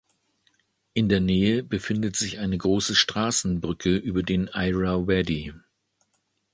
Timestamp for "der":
1.09-1.19